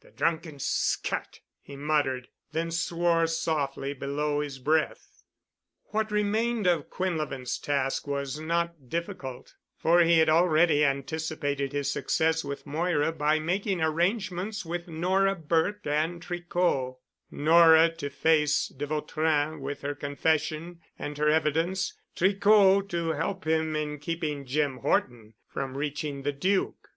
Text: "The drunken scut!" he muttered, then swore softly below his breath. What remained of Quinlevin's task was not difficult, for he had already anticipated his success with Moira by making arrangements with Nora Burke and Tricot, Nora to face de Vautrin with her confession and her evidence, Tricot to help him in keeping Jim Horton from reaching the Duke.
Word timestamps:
"The 0.00 0.10
drunken 0.10 0.58
scut!" 0.60 1.40
he 1.60 1.76
muttered, 1.76 2.28
then 2.52 2.70
swore 2.70 3.26
softly 3.26 3.92
below 3.92 4.40
his 4.40 4.58
breath. 4.58 5.22
What 5.90 6.10
remained 6.10 6.66
of 6.66 6.88
Quinlevin's 6.88 7.58
task 7.58 8.06
was 8.06 8.40
not 8.40 8.88
difficult, 8.88 9.56
for 9.76 10.00
he 10.00 10.20
had 10.20 10.30
already 10.30 10.86
anticipated 10.86 11.74
his 11.74 11.92
success 11.92 12.42
with 12.42 12.64
Moira 12.64 13.12
by 13.12 13.38
making 13.40 13.82
arrangements 13.82 14.64
with 14.64 14.88
Nora 14.88 15.34
Burke 15.34 15.86
and 15.86 16.22
Tricot, 16.22 16.96
Nora 17.30 17.90
to 17.96 18.08
face 18.08 18.68
de 18.68 18.86
Vautrin 18.86 19.60
with 19.60 19.82
her 19.82 19.94
confession 19.94 20.80
and 20.98 21.18
her 21.18 21.28
evidence, 21.28 21.92
Tricot 22.16 22.88
to 22.88 23.10
help 23.12 23.46
him 23.46 23.76
in 23.76 23.98
keeping 23.98 24.46
Jim 24.46 24.78
Horton 24.78 25.34
from 25.46 25.76
reaching 25.76 26.22
the 26.22 26.32
Duke. 26.32 26.88